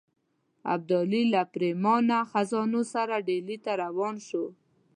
ابدالي 0.73 1.23
له 1.33 1.41
پرېمانه 1.53 2.17
خزانو 2.31 2.81
سره 2.93 3.15
ډهلي 3.27 3.57
ته 3.65 3.71
روان 3.83 4.15
شو. 4.27 4.45